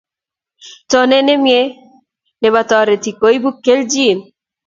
Tonet 0.89 1.23
nemye 1.25 1.61
nebo 2.41 2.59
toreti 2.69 3.11
koibu 3.19 3.49
keljin 3.63 4.19